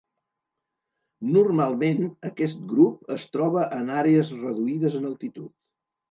[1.33, 1.99] Normalment
[2.29, 5.53] aquest grup es troba en àrees reduïdes en altitud.